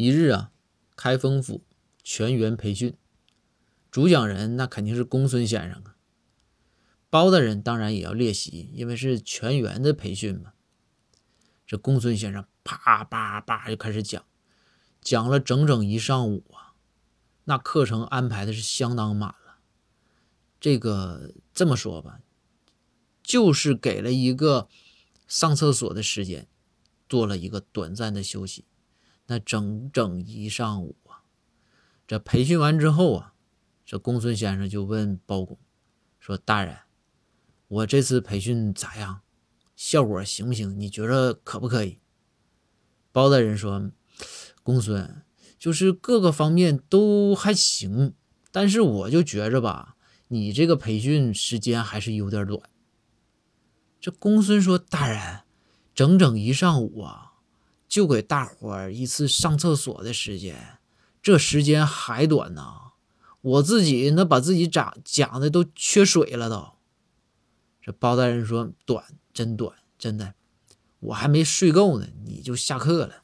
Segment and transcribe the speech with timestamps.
[0.00, 0.50] 一日啊，
[0.96, 1.62] 开封府
[2.02, 2.96] 全员培训，
[3.90, 5.94] 主讲人那肯定是公孙先生啊。
[7.10, 10.54] 包大人当然也要列席，因为是全员的培训嘛。
[11.66, 14.24] 这公孙先生啪啪啪就开始讲，
[15.02, 16.72] 讲了整整一上午啊，
[17.44, 19.58] 那课程安排的是相当满了。
[20.58, 22.20] 这个这么说吧，
[23.22, 24.66] 就是给了一个
[25.28, 26.48] 上厕所的时间，
[27.06, 28.64] 做了一个短暂的休息。
[29.30, 31.22] 那整整一上午啊，
[32.04, 33.34] 这培训完之后啊，
[33.86, 35.56] 这公孙先生就问包公
[36.18, 36.76] 说：“大人，
[37.68, 39.20] 我这次培训咋样？
[39.76, 40.76] 效果行不行？
[40.78, 42.00] 你觉着可不可以？”
[43.12, 43.92] 包大人说
[44.64, 45.22] ：“公孙，
[45.56, 48.14] 就是各个方面都还行，
[48.50, 49.94] 但是我就觉着吧。”
[50.26, 52.60] 你这个培训时间还是有点短。
[54.00, 55.42] 这公孙说：“大人，
[55.94, 57.29] 整整一上午啊，
[57.90, 60.78] 就给大伙儿一次上厕所的时间，
[61.20, 62.92] 这时间还短呢。
[63.40, 66.74] 我自己那把自己讲讲的都缺水了都。”
[67.82, 70.34] 这包大人说：“短，真短，真的，
[71.00, 73.19] 我还没睡够呢，你就下课了。”